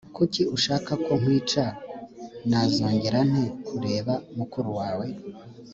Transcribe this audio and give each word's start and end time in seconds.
kuki 0.15 0.41
ushaka 0.55 0.91
ko 1.05 1.11
nkwica 1.19 1.65
nazongera 2.49 3.19
nte 3.29 3.45
kureba 3.67 4.13
mukuru 4.37 4.69
wawe 4.79 5.07